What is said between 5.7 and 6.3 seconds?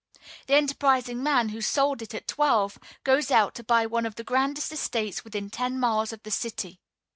miles of